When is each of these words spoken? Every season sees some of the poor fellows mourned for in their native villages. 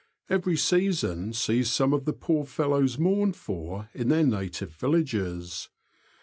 Every 0.31 0.57
season 0.57 1.31
sees 1.33 1.69
some 1.69 1.93
of 1.93 2.05
the 2.05 2.13
poor 2.13 2.43
fellows 2.43 2.97
mourned 2.97 3.35
for 3.35 3.87
in 3.93 4.09
their 4.09 4.23
native 4.25 4.71
villages. 4.73 5.69